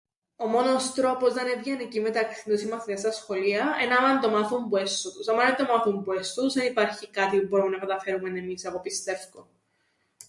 Ο 0.35 0.45
μόνος 0.47 0.93
τρόπος 0.93 1.33
να 1.33 1.41
'ν' 1.43 1.47
ευγενικοί 1.47 1.99
μεταξύν 2.01 2.51
τους 2.51 2.61
οι 2.61 2.67
μαθητές 2.67 2.99
στα 2.99 3.11
σχολεία 3.11 3.73
εν' 3.81 3.91
άμαν 3.91 4.19
το 4.19 4.29
μάθουν 4.29 4.69
που 4.69 4.77
έσσω 4.77 5.11
τους. 5.13 5.27
Άμαν 5.27 5.47
εν 5.47 5.55
το 5.55 5.73
μάθουν 5.73 6.03
που 6.03 6.11
έσσω 6.11 6.41
τους, 6.41 6.55
εν 6.55 6.65
υπάρχει 6.67 7.09
κάτι 7.09 7.39
που 7.41 7.47
μπόρουμεν 7.47 7.71
να 7.71 7.77
καταφέρουμεν 7.85 8.35
εμείς, 8.35 8.65
εγώ 8.65 8.79
πιστεύκω. 8.79 9.47